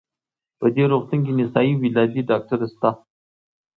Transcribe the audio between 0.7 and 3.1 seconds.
دې روغتون کې نسایي ولادي ډاکټره شته؟